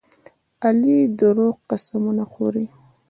علي 0.65 0.97
دروغ 1.19 1.55
قسمونه 1.69 2.23
خوري. 2.31 2.65